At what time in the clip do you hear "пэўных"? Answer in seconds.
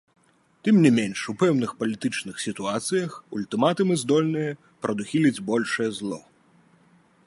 1.43-1.75